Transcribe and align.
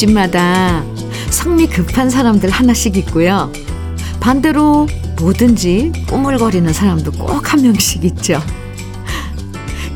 집집마다 0.00 0.82
성미 1.30 1.66
급한 1.66 2.08
사람들 2.08 2.48
하나씩 2.48 2.96
있고요. 2.98 3.52
반대로 4.20 4.88
뭐든지 5.18 5.92
꾸물거리는 6.08 6.72
사람도 6.72 7.12
꼭 7.12 7.52
한 7.52 7.62
명씩 7.62 8.04
있죠. 8.04 8.40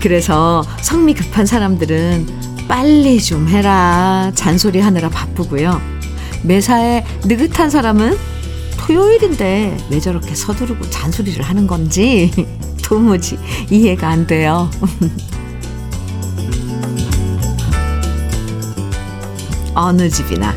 그래서 0.00 0.62
성미 0.82 1.14
급한 1.14 1.46
사람들은 1.46 2.26
빨리 2.68 3.22
좀 3.22 3.48
해라 3.48 4.30
잔소리 4.34 4.80
하느라 4.80 5.08
바쁘고요. 5.08 5.80
매사에 6.42 7.04
느긋한 7.24 7.70
사람은 7.70 8.18
토요일인데 8.78 9.76
왜 9.90 10.00
저렇게 10.00 10.34
서두르고 10.34 10.90
잔소리를 10.90 11.42
하는 11.42 11.66
건지 11.66 12.30
도무지 12.84 13.38
이해가 13.70 14.08
안 14.08 14.26
돼요. 14.26 14.70
어느 19.74 20.08
집이나 20.08 20.54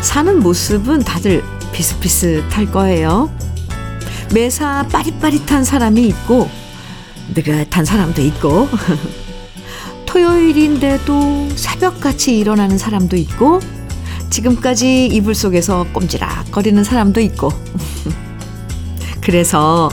사는 0.00 0.40
모습은 0.40 1.00
다들 1.00 1.42
비슷비슷할 1.72 2.70
거예요. 2.70 3.30
매사 4.34 4.86
빠릿빠릿한 4.90 5.64
사람이 5.64 6.06
있고 6.08 6.48
느긋한 7.34 7.84
사람도 7.84 8.22
있고 8.22 8.68
토요일인데도 10.06 11.50
새벽같이 11.54 12.38
일어나는 12.38 12.78
사람도 12.78 13.16
있고 13.16 13.60
지금까지 14.30 15.06
이불 15.06 15.34
속에서 15.34 15.86
꼼지락거리는 15.92 16.82
사람도 16.84 17.20
있고 17.20 17.50
그래서 19.20 19.90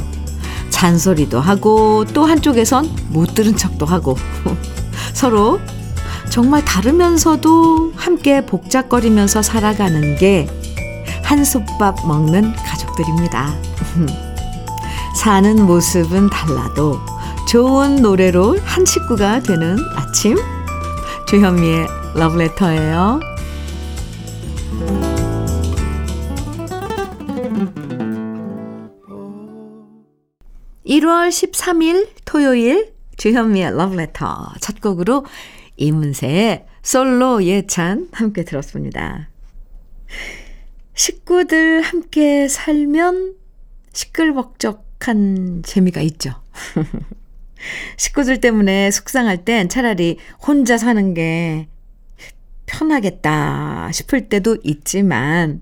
잔소리도 0.70 1.40
하고 1.40 2.06
또 2.14 2.26
한쪽에선 2.26 2.90
못 3.10 3.36
들은 3.36 3.56
척도 3.56 3.86
하고 3.86 4.18
서로 5.14 5.60
정말 6.30 6.64
다르면서도 6.64 7.94
함께 7.96 8.46
복잡거리면서 8.46 9.42
살아가는 9.42 10.16
게 10.18 10.48
한솥밥 11.24 12.08
먹는 12.08 12.54
가족들입니다. 12.56 13.56
사는 15.22 15.66
모습은 15.66 16.30
달라도 16.30 17.00
좋은 17.48 17.98
노래로 17.98 18.60
한 18.64 18.86
식구가 18.86 19.42
되는 19.42 19.78
아침 19.96 20.38
주현미의 21.28 21.88
러브레터예요. 22.16 23.20
1월 30.86 31.30
13일 31.30 32.08
토요일 32.26 32.94
주현미의 33.20 33.76
러브레터 33.76 34.54
첫 34.62 34.80
곡으로 34.80 35.26
이문세의 35.76 36.66
솔로 36.82 37.44
예찬 37.44 38.08
함께 38.14 38.46
들었습니다. 38.46 39.30
식구들 40.96 41.82
함께 41.82 42.48
살면 42.48 43.36
시끌벅적한 43.92 45.64
재미가 45.66 46.00
있죠. 46.02 46.32
식구들 47.98 48.40
때문에 48.40 48.90
속상할 48.90 49.44
땐 49.44 49.68
차라리 49.68 50.18
혼자 50.48 50.78
사는 50.78 51.14
게 51.14 51.68
편하겠다 52.68 53.92
싶을 53.92 54.30
때도 54.30 54.60
있지만 54.64 55.62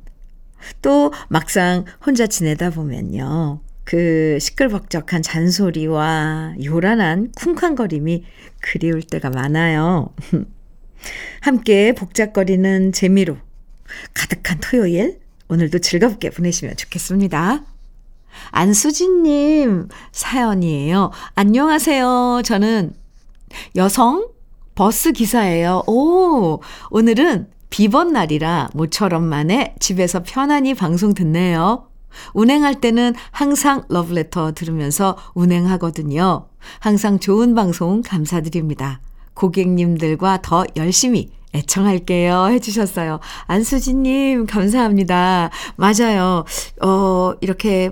또 0.84 1.12
막상 1.28 1.86
혼자 2.06 2.28
지내다 2.28 2.70
보면요. 2.70 3.62
그 3.88 4.38
시끌벅적한 4.42 5.22
잔소리와 5.22 6.56
요란한 6.62 7.32
쿵쾅거림이 7.38 8.26
그리울 8.60 9.02
때가 9.02 9.30
많아요. 9.30 10.14
함께 11.40 11.94
복잡거리는 11.94 12.92
재미로 12.92 13.38
가득한 14.14 14.60
토요일 14.60 15.22
오늘도 15.48 15.80
즐겁게 15.80 16.32
보내시면 16.32 16.76
좋겠습니다. 16.76 17.64
안수진님 18.52 19.88
사연이에요. 20.12 21.12
안녕하세요. 21.36 22.42
저는 22.44 22.94
여성 23.78 24.28
버스 24.76 25.14
기사예요. 25.14 25.84
오, 25.88 26.62
오늘은 26.90 27.48
비번 27.70 28.12
날이라 28.12 28.72
모처럼 28.74 29.24
만에 29.24 29.76
집에서 29.80 30.24
편안히 30.24 30.74
방송 30.74 31.14
듣네요. 31.14 31.88
운행할 32.34 32.76
때는 32.82 33.14
항상 33.32 33.84
러브레터 33.90 34.54
들으면서 34.54 35.18
운행하거든요. 35.34 36.48
항상 36.80 37.20
좋은 37.20 37.56
방송 37.56 38.02
감사드립니다. 38.02 39.02
고객님들과 39.34 40.40
더 40.42 40.66
열심히 40.76 41.30
애청할게요. 41.54 42.48
해주셨어요. 42.48 43.20
안수진님, 43.46 44.46
감사합니다. 44.48 45.50
맞아요. 45.76 46.44
어, 46.82 47.34
이렇게 47.42 47.92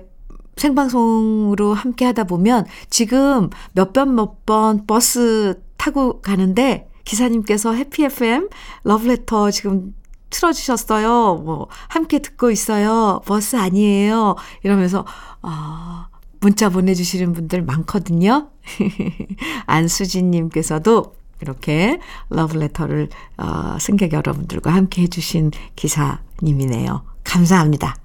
생방송으로 0.57 1.74
함께 1.74 2.06
하다 2.06 2.25
보면 2.25 2.66
지금 2.90 3.50
몇 3.74 3.94
번 3.94 4.09
몇 4.16 4.46
번 4.46 4.86
버스 4.86 5.62
타고 5.78 6.22
가는데 6.22 6.90
기사님께서 7.03 7.74
해피 7.74 8.06
FM 8.06 8.50
러브레터 8.84 9.52
지금 9.52 9.94
틀어주셨어요. 10.35 11.35
뭐, 11.35 11.68
함께 11.88 12.19
듣고 12.19 12.51
있어요. 12.51 13.22
버스 13.25 13.56
아니에요. 13.56 14.35
이러면서, 14.63 15.06
아, 15.41 16.09
문자 16.41 16.69
보내주시는 16.69 17.34
분들 17.34 17.62
많거든요. 17.63 18.50
안수진님께서도 19.66 21.16
이렇게 21.41 22.00
러브레터를, 22.29 23.09
어, 23.38 23.78
승객 23.79 24.13
여러분들과 24.13 24.74
함께 24.74 25.03
해주신 25.03 25.51
기사님이네요. 25.75 27.03
감사합니다. 27.24 27.95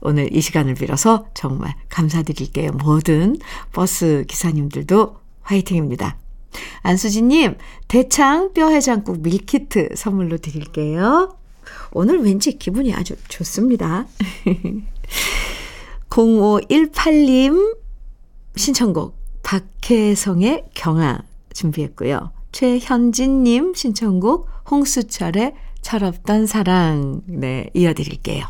오늘 0.00 0.34
이 0.34 0.40
시간을 0.40 0.74
빌어서 0.74 1.26
정말 1.34 1.74
감사드릴게요. 1.90 2.72
모든 2.72 3.36
버스 3.72 4.24
기사님들도 4.26 5.16
화이팅입니다. 5.42 6.16
안수진님, 6.82 7.56
대창 7.86 8.54
뼈해장국 8.54 9.20
밀키트 9.20 9.90
선물로 9.94 10.38
드릴게요. 10.38 11.36
오늘 11.92 12.22
왠지 12.22 12.58
기분이 12.58 12.92
아주 12.94 13.16
좋습니다. 13.28 14.06
0518님 16.10 17.76
신청곡 18.56 19.18
박혜성의 19.42 20.66
경아 20.74 21.22
준비했고요. 21.52 22.32
최현진님 22.52 23.74
신청곡 23.74 24.48
홍수철의 24.70 25.54
철없던 25.82 26.46
사랑 26.46 27.22
네 27.26 27.70
이어드릴게요. 27.74 28.44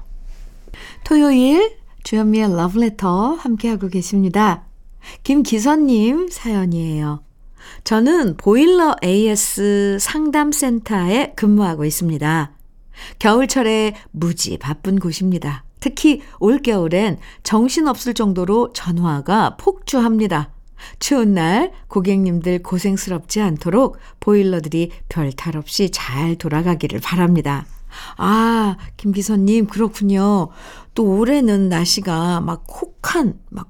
토요일 1.04 1.76
주현미의 2.02 2.56
러브레터 2.56 3.34
함께하고 3.34 3.88
계십니다. 3.88 4.64
김기선님 5.22 6.28
사연이에요. 6.30 7.22
저는 7.84 8.36
보일러 8.36 8.96
AS 9.04 9.98
상담센터에 10.00 11.34
근무하고 11.36 11.84
있습니다. 11.84 12.52
겨울철에 13.18 13.94
무지 14.10 14.58
바쁜 14.58 14.98
곳입니다. 14.98 15.64
특히 15.80 16.20
올겨울엔 16.40 17.18
정신없을 17.42 18.14
정도로 18.14 18.72
전화가 18.72 19.56
폭주합니다. 19.56 20.50
추운 20.98 21.34
날 21.34 21.72
고객님들 21.88 22.62
고생스럽지 22.62 23.40
않도록 23.40 23.98
보일러들이 24.20 24.90
별 25.08 25.32
탈 25.32 25.56
없이 25.56 25.90
잘 25.90 26.36
돌아가기를 26.36 27.00
바랍니다. 27.00 27.66
아, 28.16 28.76
김기선님, 28.96 29.66
그렇군요. 29.66 30.48
또 30.94 31.04
올해는 31.18 31.68
날씨가 31.68 32.40
막 32.40 32.64
혹한, 32.68 33.38
막 33.50 33.68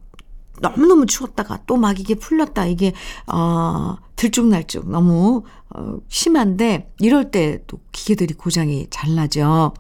너무너무 0.61 1.07
추웠다가 1.07 1.61
또 1.67 1.77
막 1.79 1.99
이게 1.99 2.15
풀렸다. 2.15 2.67
이게, 2.67 2.93
어, 3.27 3.97
들쭉날쭉 4.17 4.91
너무 4.91 5.45
어, 5.75 5.99
심한데 6.09 6.91
이럴 6.99 7.31
때 7.31 7.61
또 7.67 7.79
기계들이 7.93 8.35
고장이 8.35 8.89
잘 8.91 9.15
나죠. 9.15 9.73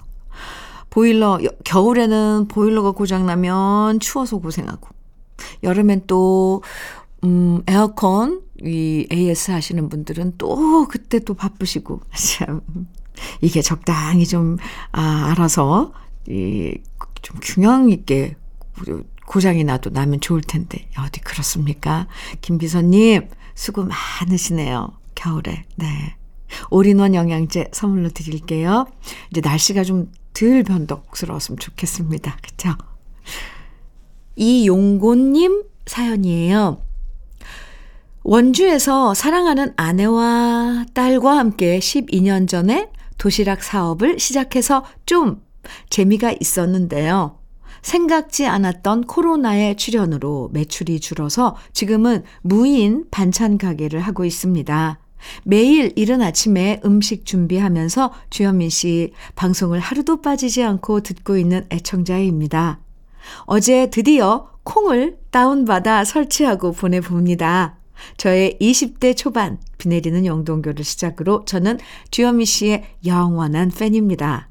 보일러, 0.90 1.38
겨울에는 1.64 2.48
보일러가 2.48 2.90
고장 2.92 3.24
나면 3.26 4.00
추워서 4.00 4.38
고생하고, 4.38 4.88
여름엔 5.62 6.02
또, 6.06 6.62
음, 7.24 7.62
에어컨, 7.68 8.42
이 8.62 9.06
AS 9.12 9.52
하시는 9.52 9.88
분들은 9.88 10.34
또 10.36 10.86
그때 10.88 11.20
또 11.20 11.34
바쁘시고, 11.34 12.00
참, 12.14 12.60
이게 13.40 13.62
적당히 13.62 14.26
좀, 14.26 14.56
아, 14.90 15.28
알아서, 15.30 15.92
이, 16.28 16.76
좀 17.22 17.38
균형 17.40 17.90
있게 17.90 18.36
고장이 19.26 19.62
나도 19.62 19.90
나면 19.90 20.20
좋을 20.20 20.40
텐데, 20.40 20.88
어디 20.98 21.20
그렇습니까? 21.20 22.08
김비서님, 22.40 23.28
수고 23.54 23.84
많으시네요. 23.84 24.99
겨울에. 25.20 25.64
네. 25.76 26.16
올인원 26.70 27.14
영양제 27.14 27.68
선물로 27.72 28.08
드릴게요. 28.10 28.86
이제 29.30 29.40
날씨가 29.40 29.84
좀 29.84 30.10
덜 30.32 30.62
변덕스러웠으면 30.62 31.58
좋겠습니다. 31.58 32.38
그쵸? 32.42 32.70
이용곤님 34.36 35.64
사연이에요. 35.86 36.82
원주에서 38.22 39.14
사랑하는 39.14 39.72
아내와 39.76 40.86
딸과 40.94 41.36
함께 41.36 41.78
12년 41.78 42.48
전에 42.48 42.90
도시락 43.18 43.62
사업을 43.62 44.18
시작해서 44.18 44.84
좀 45.04 45.42
재미가 45.90 46.34
있었는데요. 46.40 47.38
생각지 47.82 48.46
않았던 48.46 49.04
코로나의 49.04 49.76
출현으로 49.76 50.50
매출이 50.52 51.00
줄어서 51.00 51.56
지금은 51.72 52.24
무인 52.42 53.06
반찬 53.10 53.58
가게를 53.58 54.00
하고 54.00 54.24
있습니다. 54.24 54.98
매일 55.44 55.92
이른 55.96 56.22
아침에 56.22 56.80
음식 56.84 57.26
준비하면서 57.26 58.12
주현민 58.30 58.70
씨 58.70 59.12
방송을 59.36 59.80
하루도 59.80 60.22
빠지지 60.22 60.62
않고 60.62 61.00
듣고 61.00 61.36
있는 61.36 61.66
애청자입니다. 61.70 62.80
어제 63.44 63.90
드디어 63.90 64.50
콩을 64.64 65.18
다운받아 65.30 66.04
설치하고 66.04 66.72
보내봅니다. 66.72 67.76
저의 68.16 68.56
20대 68.60 69.16
초반 69.16 69.58
비 69.78 69.88
내리는 69.88 70.24
영동교를 70.24 70.84
시작으로 70.84 71.44
저는 71.44 71.78
주현미 72.10 72.44
씨의 72.44 72.84
영원한 73.04 73.70
팬입니다. 73.70 74.48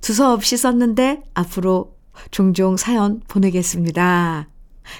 두서없이 0.00 0.56
썼는데 0.56 1.22
앞으로 1.34 1.96
종종 2.30 2.76
사연 2.76 3.20
보내겠습니다. 3.28 4.48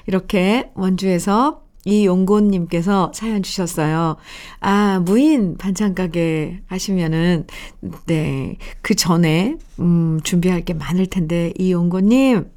이렇게 0.06 0.70
원주에서 0.74 1.62
이용곤님께서 1.84 3.12
사연 3.14 3.42
주셨어요. 3.42 4.16
아, 4.60 5.00
무인 5.04 5.56
반찬가게 5.56 6.60
하시면은, 6.66 7.46
네, 8.06 8.56
그 8.82 8.94
전에, 8.94 9.56
음, 9.78 10.20
준비할 10.22 10.62
게 10.62 10.74
많을 10.74 11.06
텐데, 11.06 11.52
이용곤님, 11.58 12.50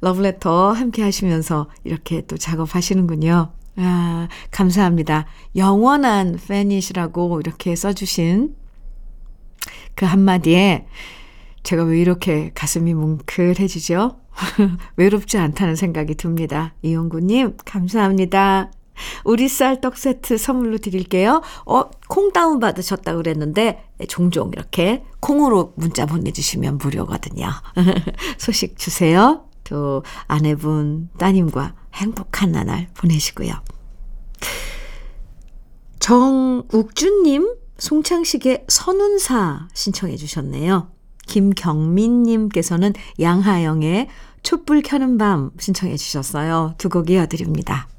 러브레터 0.00 0.72
함께 0.72 1.02
하시면서 1.02 1.68
이렇게 1.84 2.22
또 2.26 2.36
작업하시는군요. 2.36 3.52
아, 3.76 4.28
감사합니다. 4.50 5.26
영원한 5.56 6.38
팬이시라고 6.48 7.40
이렇게 7.40 7.76
써주신 7.76 8.54
그 9.94 10.06
한마디에 10.06 10.86
제가 11.62 11.84
왜 11.84 12.00
이렇게 12.00 12.50
가슴이 12.54 12.94
뭉클해지죠? 12.94 14.18
외롭지 14.96 15.38
않다는 15.38 15.76
생각이 15.76 16.14
듭니다. 16.14 16.74
이용구님, 16.82 17.56
감사합니다. 17.64 18.70
우리 19.24 19.48
쌀떡 19.48 19.96
세트 19.96 20.36
선물로 20.38 20.78
드릴게요. 20.78 21.42
어, 21.66 21.90
콩 22.08 22.32
다운 22.32 22.60
받으셨다고 22.60 23.18
그랬는데, 23.18 23.84
종종 24.08 24.50
이렇게 24.52 25.04
콩으로 25.20 25.72
문자 25.76 26.06
보내주시면 26.06 26.78
무료거든요. 26.78 27.48
소식 28.38 28.78
주세요. 28.78 29.46
또 29.64 30.02
아내분, 30.26 31.08
따님과 31.18 31.74
행복한 31.94 32.52
나날 32.52 32.88
보내시고요. 32.94 33.52
정욱준님, 36.00 37.54
송창식의 37.78 38.64
선운사 38.68 39.68
신청해 39.72 40.16
주셨네요. 40.16 40.90
김경민님께서는 41.30 42.92
양하영의 43.20 44.08
촛불 44.42 44.82
켜는 44.82 45.16
밤 45.16 45.50
신청해 45.58 45.96
주셨어요. 45.96 46.74
두 46.76 46.88
곡 46.90 47.08
이어드립니다. 47.10 47.89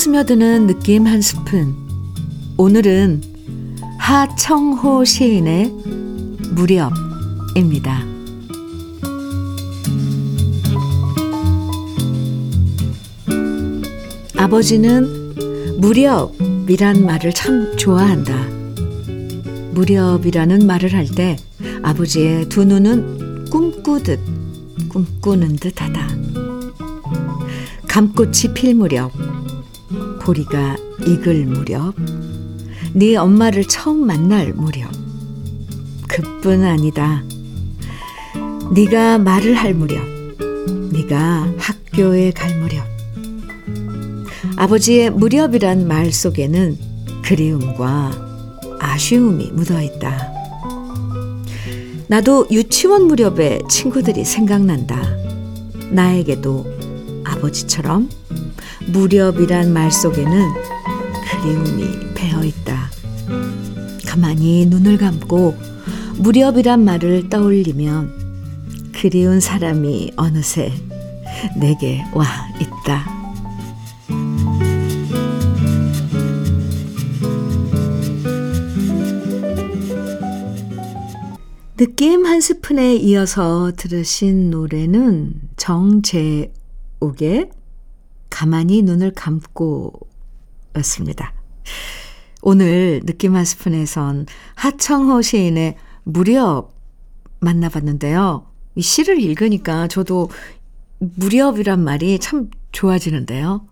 스며드는 0.00 0.66
느낌 0.66 1.06
한 1.06 1.20
스푼. 1.20 1.76
오늘은 2.56 3.20
하청호 3.98 5.04
시인의 5.04 5.70
무렵입니다. 6.52 8.02
아버지는 14.38 15.34
무렵이란 15.76 17.04
말을 17.04 17.34
참 17.34 17.76
좋아한다. 17.76 18.34
무렵이라는 19.72 20.66
말을 20.66 20.94
할 20.94 21.08
때 21.08 21.36
아버지의 21.82 22.48
두 22.48 22.64
눈은 22.64 23.50
꿈꾸듯 23.50 24.18
꿈꾸는 24.88 25.56
듯 25.56 25.82
하다. 25.82 26.08
감꽃이 27.86 28.54
필 28.54 28.74
무렵, 28.74 29.12
보리가 30.30 30.76
익을 31.08 31.44
무렵, 31.44 31.96
네 32.92 33.16
엄마를 33.16 33.64
처음 33.64 34.06
만날 34.06 34.52
무렵. 34.52 34.88
그뿐 36.06 36.62
아니다. 36.62 37.24
네가 38.72 39.18
말을 39.18 39.54
할 39.54 39.74
무렵, 39.74 40.00
네가 40.92 41.52
학교에 41.58 42.30
갈 42.30 42.56
무렵. 42.60 42.84
아버지의 44.54 45.10
무렵이란 45.10 45.88
말 45.88 46.12
속에는 46.12 46.78
그리움과 47.24 48.12
아쉬움이 48.78 49.50
묻어 49.52 49.82
있다. 49.82 50.32
나도 52.06 52.46
유치원 52.52 53.08
무렵에 53.08 53.62
친구들이 53.68 54.24
생각난다. 54.24 55.02
나에게도 55.90 56.66
아버지처럼 57.24 58.08
무렵이란 58.92 59.72
말 59.72 59.90
속에는 59.90 60.48
그리움이 61.30 62.14
배어 62.14 62.44
있다. 62.44 62.90
가만히 64.06 64.66
눈을 64.66 64.98
감고 64.98 65.56
무렵이란 66.18 66.84
말을 66.84 67.28
떠올리면 67.28 68.90
그리운 68.92 69.40
사람이 69.40 70.12
어느새 70.16 70.72
내게 71.58 72.04
와 72.12 72.26
있다. 72.60 73.20
느낌 81.76 82.26
한 82.26 82.42
스푼에 82.42 82.94
이어서 82.96 83.72
들으신 83.74 84.50
노래는 84.50 85.32
정재욱의 85.56 86.50
가만히 88.40 88.80
눈을 88.80 89.12
감고 89.12 89.92
였습니다. 90.78 91.34
오늘 92.40 93.02
느낌 93.04 93.36
한 93.36 93.44
스푼에선 93.44 94.24
하청호 94.54 95.20
시인의 95.20 95.76
무렵 96.04 96.72
만나봤는데요. 97.40 98.46
이 98.76 98.80
시를 98.80 99.20
읽으니까 99.20 99.88
저도 99.88 100.30
무렵이란 101.00 101.84
말이 101.84 102.18
참 102.18 102.48
좋아지는데요. 102.72 103.66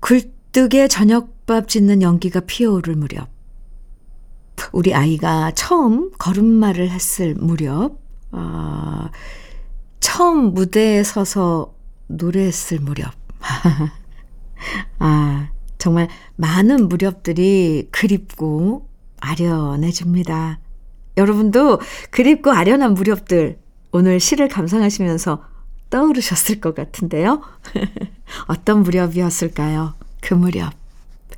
굴뚝에 0.00 0.86
저녁밥 0.86 1.68
짓는 1.68 2.02
연기가 2.02 2.40
피어오를 2.40 2.96
무렵. 2.96 3.30
우리 4.72 4.92
아이가 4.92 5.52
처음 5.52 6.10
걸음마를 6.18 6.90
했을 6.90 7.34
무렵, 7.34 7.98
아, 8.32 9.10
처음 10.00 10.52
무대에 10.52 11.02
서서 11.02 11.75
노래했을 12.08 12.78
무렵. 12.80 13.12
아, 14.98 15.48
정말 15.78 16.08
많은 16.36 16.88
무렵들이 16.88 17.88
그립고 17.90 18.88
아련해집니다. 19.20 20.58
여러분도 21.16 21.80
그립고 22.10 22.50
아련한 22.50 22.94
무렵들 22.94 23.58
오늘 23.92 24.20
시를 24.20 24.48
감상하시면서 24.48 25.44
떠오르셨을 25.90 26.60
것 26.60 26.74
같은데요. 26.74 27.42
어떤 28.48 28.82
무렵이었을까요? 28.82 29.94
그 30.20 30.34
무렵. 30.34 30.72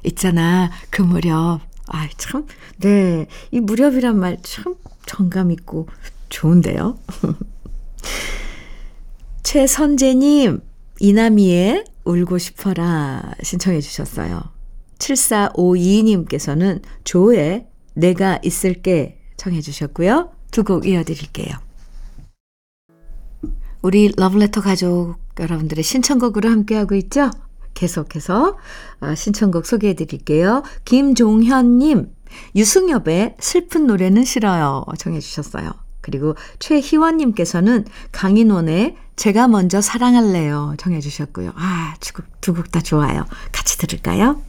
있잖아, 0.05 0.71
그 0.91 1.03
무렵. 1.03 1.61
아, 1.89 2.09
참, 2.17 2.47
네. 2.79 3.27
이 3.51 3.61
무렵이란 3.61 4.19
말 4.19 4.37
참 4.43 4.75
정감 5.07 5.51
있고 5.53 5.89
좋은데요. 6.29 6.99
최선재님, 9.49 10.61
이남이의 11.01 11.85
울고 12.05 12.37
싶어라 12.37 13.33
신청해 13.43 13.81
주셨어요. 13.81 14.43
7452님께서는 14.99 16.83
조의 17.05 17.67
내가 17.95 18.39
있을게 18.45 19.19
청해 19.39 19.63
주셨고요. 19.63 20.33
두 20.51 20.65
곡 20.65 20.87
이어드릴게요. 20.87 21.57
우리 23.81 24.13
러브레터 24.15 24.61
가족 24.61 25.17
여러분들의 25.41 25.83
신청곡으로 25.83 26.51
함께하고 26.51 26.95
있죠? 26.97 27.31
계속해서 27.73 28.59
아, 29.01 29.15
신청곡 29.15 29.65
소개해 29.65 29.95
드릴게요. 29.95 30.63
김종현님, 30.85 32.15
유승엽의 32.55 33.37
슬픈 33.41 33.87
노래는 33.87 34.27
싫어요. 34.27 34.85
정해 34.99 35.21
주셨어요. 35.21 35.71
그리고 36.03 36.35
최희원님께서는 36.59 37.87
강인원의 38.13 39.08
제가 39.19 39.49
먼저 39.49 39.81
사랑할래요. 39.83 40.75
정해 40.79 41.01
주셨고요. 41.01 41.53
아, 41.57 41.95
두 42.41 42.53
곡 42.55 42.71
다 42.71 42.81
좋아요. 42.81 43.25
같이 43.53 43.77
들을까요? 43.79 44.41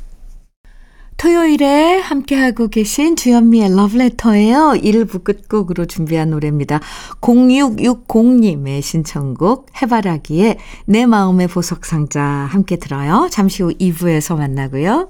토요일에 1.18 2.00
함께하고 2.00 2.70
계신 2.70 3.18
주현미의 3.18 3.76
러브레터예요. 3.76 4.76
1부 4.82 5.26
끝곡으로 5.26 5.86
준비한 5.86 6.30
노래입니다. 6.30 6.80
0660님의 7.20 8.82
신청곡 8.82 9.68
해바라기에 9.82 10.58
내 10.86 11.06
마음의 11.06 11.48
보석상자 11.50 12.22
함께 12.24 12.78
들어요. 12.78 13.28
잠시 13.32 13.64
후 13.64 13.74
2부에서 13.74 14.38
만나고요. 14.38 15.10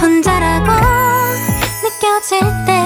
혼자라고 0.00 0.70
느껴질 1.82 2.40
때 2.66 2.85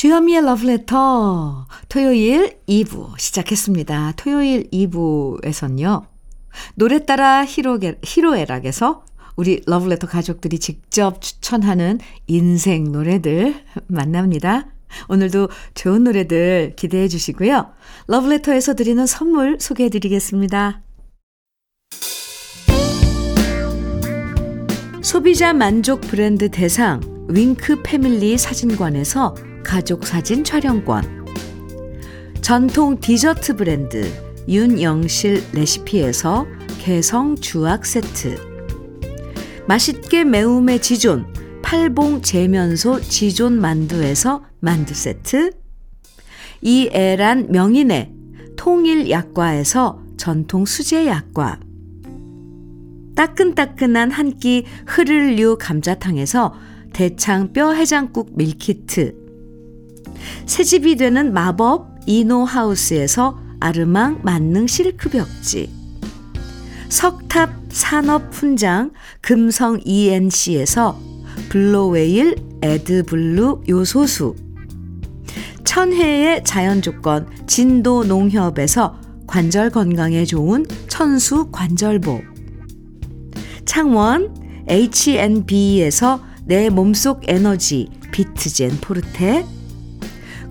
주현미의 0.00 0.46
러브레터 0.46 1.66
토요일 1.90 2.56
2부 2.66 3.18
시작했습니다. 3.18 4.14
토요일 4.16 4.66
2부에선요. 4.70 6.06
노래 6.74 7.04
따라 7.04 7.44
히로게, 7.44 7.98
히로에락에서 8.02 9.04
우리 9.36 9.60
러브레터 9.66 10.06
가족들이 10.06 10.58
직접 10.58 11.20
추천하는 11.20 11.98
인생 12.28 12.90
노래들 12.90 13.54
만납니다. 13.88 14.68
오늘도 15.10 15.50
좋은 15.74 16.04
노래들 16.04 16.76
기대해 16.76 17.06
주시고요. 17.06 17.70
러브레터에서 18.06 18.72
드리는 18.72 19.04
선물 19.04 19.58
소개해 19.60 19.90
드리겠습니다. 19.90 20.80
소비자 25.02 25.52
만족 25.52 26.00
브랜드 26.00 26.50
대상 26.50 27.02
윙크 27.28 27.82
패밀리 27.82 28.38
사진관에서 28.38 29.34
가족 29.64 30.06
사진 30.06 30.44
촬영권. 30.44 31.26
전통 32.40 32.98
디저트 32.98 33.56
브랜드 33.56 34.10
윤영실 34.48 35.44
레시피에서 35.52 36.46
개성 36.78 37.36
주악 37.36 37.86
세트. 37.86 38.38
맛있게 39.68 40.24
매움의 40.24 40.80
지존 40.80 41.26
팔봉 41.62 42.22
재면소 42.22 43.00
지존 43.00 43.60
만두에서 43.60 44.42
만두 44.60 44.94
세트. 44.94 45.52
이애란 46.62 47.52
명인의 47.52 48.12
통일 48.56 49.08
약과에서 49.10 50.02
전통 50.16 50.64
수제 50.64 51.06
약과. 51.06 51.60
따끈따끈한 53.14 54.10
한 54.10 54.38
끼 54.38 54.64
흐를류 54.86 55.58
감자탕에서 55.60 56.54
대창 56.92 57.52
뼈 57.52 57.72
해장국 57.72 58.36
밀키트 58.36 59.14
새집이 60.46 60.96
되는 60.96 61.32
마법 61.32 62.00
이노하우스에서 62.06 63.38
아르망 63.60 64.20
만능 64.22 64.66
실크 64.66 65.10
벽지. 65.10 65.70
석탑 66.88 67.50
산업 67.68 68.34
훈장 68.34 68.92
금성 69.20 69.80
ENC에서 69.84 70.98
블로웨일 71.50 72.36
에드블루 72.62 73.62
요소수. 73.68 74.34
천혜의 75.64 76.42
자연 76.44 76.82
조건 76.82 77.28
진도 77.46 78.04
농협에서 78.04 79.00
관절 79.26 79.70
건강에 79.70 80.24
좋은 80.24 80.66
천수 80.88 81.50
관절보. 81.52 82.20
창원 83.64 84.34
H&B에서 84.68 86.20
내 86.44 86.68
몸속 86.70 87.22
에너지 87.28 87.88
비트젠 88.10 88.78
포르테 88.80 89.46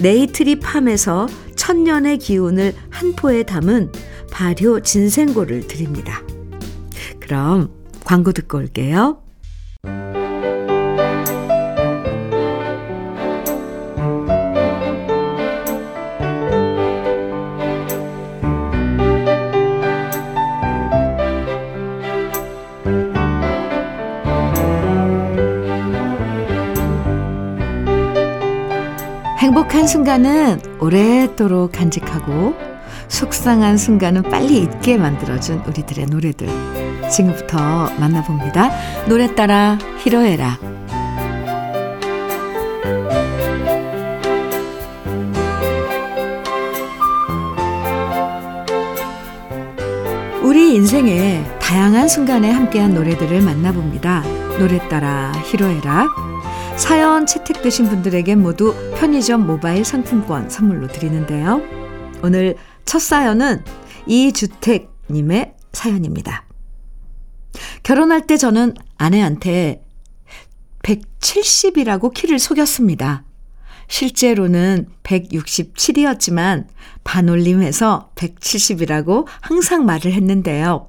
네이트리 0.00 0.60
팜에서 0.60 1.26
천년의 1.56 2.18
기운을 2.18 2.74
한 2.90 3.12
포에 3.12 3.44
담은 3.44 3.92
발효 4.30 4.80
진생고를 4.80 5.68
드립니다. 5.68 6.22
그럼 7.20 7.70
광고 8.04 8.32
듣고 8.32 8.58
올게요. 8.58 9.21
행복한 29.82 29.86
순간은 29.88 30.60
오래도록 30.78 31.72
간직하고 31.72 32.54
속상한 33.08 33.76
순간은 33.76 34.22
빨리 34.22 34.58
잊게 34.58 34.96
만들어준 34.96 35.64
우리들의 35.66 36.06
노래들. 36.06 36.46
지금부터 37.10 37.58
만나봅니다. 37.98 38.70
노래 39.08 39.34
따라 39.34 39.78
히로에라. 39.98 40.58
우리 50.44 50.74
인생의 50.74 51.44
다양한 51.60 52.08
순간에 52.08 52.52
함께한 52.52 52.94
노래들을 52.94 53.40
만나봅니다. 53.40 54.22
노래 54.58 54.78
따라 54.88 55.32
히로에락. 55.46 56.31
사연 56.76 57.26
채택되신 57.26 57.88
분들에게 57.88 58.34
모두 58.34 58.74
편의점 58.96 59.46
모바일 59.46 59.84
상품권 59.84 60.50
선물로 60.50 60.88
드리는데요. 60.88 61.62
오늘 62.22 62.56
첫 62.84 63.00
사연은 63.00 63.64
이주택님의 64.06 65.54
사연입니다. 65.72 66.44
결혼할 67.82 68.26
때 68.26 68.36
저는 68.36 68.74
아내한테 68.98 69.84
170이라고 70.82 72.12
키를 72.12 72.38
속였습니다. 72.38 73.24
실제로는 73.88 74.88
167이었지만 75.02 76.66
반올림해서 77.04 78.10
170이라고 78.14 79.26
항상 79.40 79.84
말을 79.84 80.12
했는데요. 80.12 80.88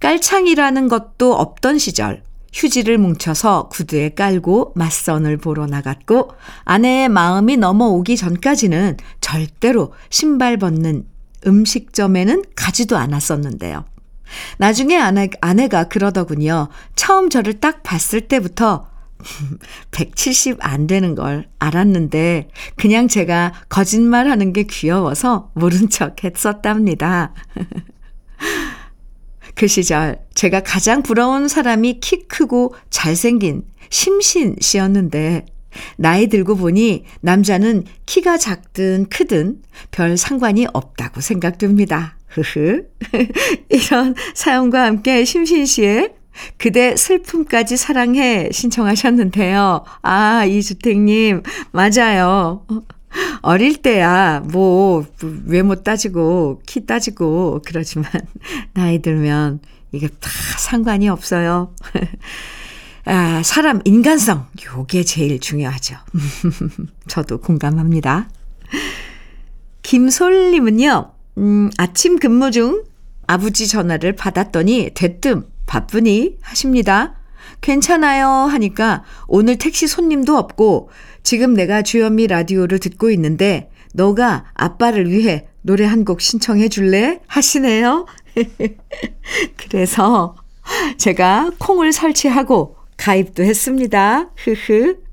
깔창이라는 0.00 0.88
것도 0.88 1.34
없던 1.34 1.78
시절 1.78 2.22
휴지를 2.56 2.96
뭉쳐서 2.96 3.68
구두에 3.68 4.10
깔고 4.10 4.72
맞선을 4.76 5.36
보러 5.36 5.66
나갔고 5.66 6.30
아내의 6.64 7.10
마음이 7.10 7.58
넘어오기 7.58 8.16
전까지는 8.16 8.96
절대로 9.20 9.92
신발 10.08 10.56
벗는 10.56 11.04
음식점에는 11.46 12.44
가지도 12.56 12.96
않았었는데요. 12.96 13.84
나중에 14.56 14.96
아내, 14.96 15.28
아내가 15.42 15.84
그러더군요. 15.84 16.68
처음 16.96 17.28
저를 17.28 17.60
딱 17.60 17.82
봤을 17.82 18.22
때부터 18.22 18.88
170 19.92 20.58
안 20.60 20.86
되는 20.86 21.14
걸 21.14 21.46
알았는데 21.58 22.48
그냥 22.76 23.06
제가 23.06 23.52
거짓말 23.68 24.28
하는 24.28 24.54
게 24.54 24.62
귀여워서 24.62 25.50
모른 25.54 25.90
척 25.90 26.24
했었답니다. 26.24 27.34
그 29.56 29.66
시절 29.66 30.20
제가 30.34 30.60
가장 30.60 31.02
부러운 31.02 31.48
사람이 31.48 31.98
키 32.00 32.28
크고 32.28 32.74
잘생긴 32.90 33.64
심신 33.90 34.54
씨였는데 34.60 35.46
나이 35.96 36.28
들고 36.28 36.56
보니 36.56 37.04
남자는 37.22 37.84
키가 38.04 38.36
작든 38.36 39.06
크든 39.08 39.62
별 39.90 40.16
상관이 40.16 40.66
없다고 40.72 41.20
생각됩니다. 41.20 42.16
흐흐. 42.28 42.84
이런 43.70 44.14
사연과 44.34 44.84
함께 44.84 45.24
심신 45.24 45.64
씨의 45.64 46.12
그대 46.58 46.94
슬픔까지 46.96 47.78
사랑해 47.78 48.50
신청하셨는데요. 48.52 49.84
아, 50.02 50.44
이주택님, 50.44 51.42
맞아요. 51.72 52.66
어릴 53.42 53.80
때야, 53.82 54.40
뭐, 54.40 55.06
외모 55.46 55.76
따지고, 55.76 56.60
키 56.66 56.86
따지고, 56.86 57.62
그러지만, 57.64 58.10
나이 58.74 59.00
들면, 59.00 59.60
이게 59.92 60.08
다 60.08 60.30
상관이 60.58 61.08
없어요. 61.08 61.74
아, 63.04 63.42
사람 63.44 63.80
인간성, 63.84 64.46
요게 64.66 65.04
제일 65.04 65.38
중요하죠. 65.38 65.96
저도 67.06 67.38
공감합니다. 67.38 68.28
김솔 69.82 70.50
님은요, 70.50 71.12
음, 71.38 71.70
아침 71.78 72.18
근무 72.18 72.50
중 72.50 72.82
아버지 73.28 73.68
전화를 73.68 74.14
받았더니 74.14 74.90
대뜸 74.94 75.44
바쁘니? 75.66 76.38
하십니다. 76.40 77.15
괜찮아요 77.60 78.28
하니까 78.28 79.04
오늘 79.28 79.56
택시 79.58 79.86
손님도 79.86 80.36
없고 80.36 80.90
지금 81.22 81.54
내가 81.54 81.82
주현미 81.82 82.26
라디오를 82.28 82.78
듣고 82.78 83.10
있는데 83.10 83.70
너가 83.94 84.44
아빠를 84.54 85.10
위해 85.10 85.48
노래 85.62 85.84
한 85.84 86.04
곡 86.04 86.20
신청해 86.20 86.68
줄래? 86.68 87.20
하시네요. 87.26 88.06
그래서 89.56 90.36
제가 90.98 91.50
콩을 91.58 91.92
설치하고 91.92 92.76
가입도 92.96 93.42
했습니다. 93.42 94.30
흐흐. 94.36 95.05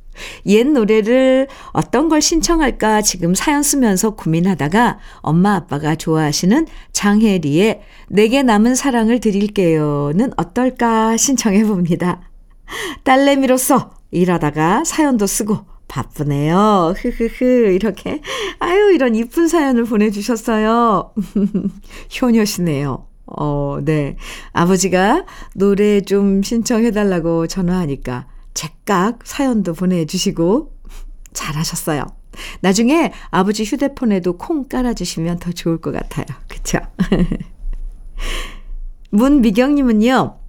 옛 0.45 0.65
노래를 0.67 1.47
어떤 1.71 2.09
걸 2.09 2.21
신청할까 2.21 3.01
지금 3.01 3.33
사연 3.33 3.63
쓰면서 3.63 4.11
고민하다가 4.11 4.99
엄마 5.21 5.55
아빠가 5.55 5.95
좋아하시는 5.95 6.67
장혜리의 6.91 7.81
내게 8.09 8.43
남은 8.43 8.75
사랑을 8.75 9.19
드릴게요는 9.19 10.33
어떨까 10.37 11.17
신청해 11.17 11.63
봅니다. 11.65 12.21
딸내미로서 13.03 13.91
일하다가 14.11 14.83
사연도 14.85 15.27
쓰고 15.27 15.59
바쁘네요. 15.87 16.95
흐흐흐 16.97 17.71
이렇게 17.73 18.21
아유 18.59 18.91
이런 18.93 19.15
이쁜 19.15 19.47
사연을 19.47 19.85
보내주셨어요. 19.85 21.13
효녀시네요. 22.21 23.07
어, 23.25 23.79
네. 23.81 24.15
아버지가 24.51 25.25
노래 25.55 26.01
좀 26.01 26.43
신청해달라고 26.43 27.47
전화하니까 27.47 28.27
제깍 28.53 29.19
사연도 29.23 29.73
보내주시고 29.73 30.73
잘하셨어요. 31.33 32.05
나중에 32.61 33.11
아버지 33.29 33.63
휴대폰에도 33.63 34.37
콩 34.37 34.67
깔아주시면 34.67 35.39
더 35.39 35.51
좋을 35.51 35.79
것 35.79 35.91
같아요. 35.91 36.25
그쵸? 36.47 36.79
문미경님은요, 39.11 40.39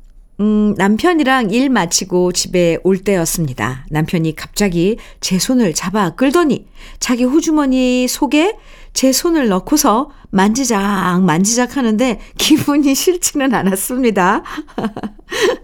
음, 0.41 0.75
남편이랑 0.77 1.51
일 1.51 1.71
마치고 1.71 2.33
집에 2.33 2.79
올 2.83 2.99
때였습니다. 2.99 3.87
남편이 3.91 4.35
갑자기 4.35 4.97
제 5.21 5.39
손을 5.39 5.75
잡아 5.75 6.11
끌더니 6.11 6.67
자기 6.99 7.25
호주머니 7.25 8.09
속에 8.09 8.57
제 8.93 9.13
손을 9.13 9.49
넣고서 9.49 10.11
만지작 10.31 11.23
만지작 11.23 11.77
하는데 11.77 12.21
기분이 12.37 12.95
싫지는 12.97 13.55
않았습니다. 13.55 14.43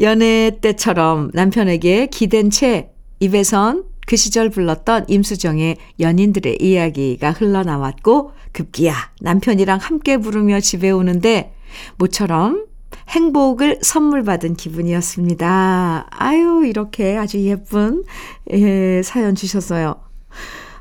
연애 0.00 0.58
때처럼 0.60 1.30
남편에게 1.34 2.06
기댄 2.06 2.50
채 2.50 2.90
입에선 3.20 3.84
그 4.06 4.16
시절 4.16 4.50
불렀던 4.50 5.06
임수정의 5.08 5.76
연인들의 6.00 6.58
이야기가 6.60 7.32
흘러나왔고 7.32 8.32
급기야 8.52 8.94
남편이랑 9.20 9.78
함께 9.78 10.16
부르며 10.16 10.60
집에 10.60 10.90
오는데 10.90 11.54
모처럼 11.98 12.66
행복을 13.08 13.80
선물 13.82 14.22
받은 14.24 14.54
기분이었습니다. 14.54 16.06
아유, 16.10 16.64
이렇게 16.66 17.16
아주 17.16 17.38
예쁜 17.40 18.04
예, 18.52 19.02
사연 19.02 19.34
주셨어요. 19.34 19.96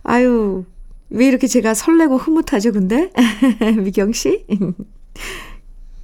아유, 0.03 0.65
왜 1.09 1.27
이렇게 1.27 1.47
제가 1.47 1.73
설레고 1.73 2.17
흐뭇하죠, 2.17 2.71
근데? 2.71 3.11
미경 3.83 4.11
씨? 4.13 4.45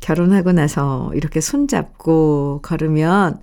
결혼하고 0.01 0.51
나서 0.51 1.11
이렇게 1.15 1.39
손잡고 1.39 2.59
걸으면 2.61 3.39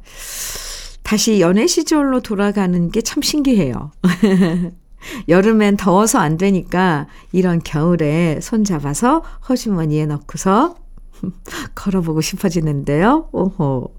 다시 1.03 1.41
연애 1.41 1.67
시절로 1.67 2.21
돌아가는 2.21 2.91
게 2.91 3.01
참 3.01 3.23
신기해요. 3.23 3.93
여름엔 5.29 5.77
더워서 5.77 6.19
안 6.19 6.37
되니까 6.37 7.07
이런 7.33 7.61
겨울에 7.63 8.41
손잡아서 8.43 9.23
허주머니에 9.49 10.07
넣고서 10.07 10.77
걸어보고 11.75 12.21
싶어지는데요. 12.21 13.29
오호. 13.33 13.95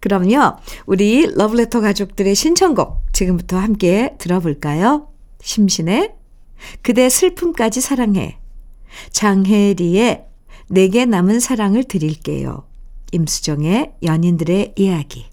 그럼요, 0.00 0.56
우리 0.86 1.32
러브레터 1.34 1.80
가족들의 1.80 2.34
신청곡 2.34 3.04
지금부터 3.12 3.58
함께 3.58 4.16
들어볼까요? 4.18 5.08
심신의 5.40 6.12
그대 6.82 7.08
슬픔까지 7.08 7.80
사랑해. 7.80 8.38
장혜리의 9.12 10.26
내게 10.72 11.04
남은 11.04 11.38
사랑을 11.38 11.84
드릴게요. 11.84 12.64
임수정의 13.12 13.92
연인들의 14.02 14.72
이야기. 14.76 15.26